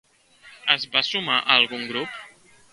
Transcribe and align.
Es 0.77 0.87
va 0.95 1.05
sumar 1.11 1.37
a 1.43 1.59
algun 1.59 1.87
grup? 1.93 2.21